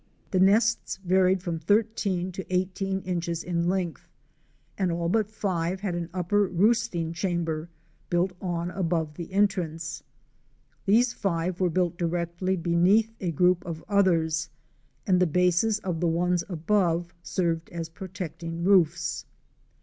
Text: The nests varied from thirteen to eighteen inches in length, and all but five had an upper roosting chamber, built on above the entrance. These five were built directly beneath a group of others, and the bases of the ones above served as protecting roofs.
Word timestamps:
The 0.31 0.39
nests 0.39 0.97
varied 1.05 1.43
from 1.43 1.59
thirteen 1.59 2.31
to 2.31 2.43
eighteen 2.51 3.01
inches 3.01 3.43
in 3.43 3.69
length, 3.69 4.09
and 4.75 4.91
all 4.91 5.09
but 5.09 5.29
five 5.29 5.81
had 5.81 5.93
an 5.93 6.09
upper 6.11 6.47
roosting 6.47 7.13
chamber, 7.13 7.69
built 8.09 8.33
on 8.41 8.71
above 8.71 9.13
the 9.13 9.31
entrance. 9.31 10.01
These 10.87 11.13
five 11.13 11.59
were 11.59 11.69
built 11.69 11.99
directly 11.99 12.55
beneath 12.55 13.11
a 13.19 13.29
group 13.31 13.63
of 13.63 13.83
others, 13.87 14.49
and 15.05 15.19
the 15.19 15.27
bases 15.27 15.77
of 15.77 15.99
the 15.99 16.07
ones 16.07 16.43
above 16.49 17.13
served 17.21 17.69
as 17.69 17.87
protecting 17.87 18.63
roofs. 18.63 19.25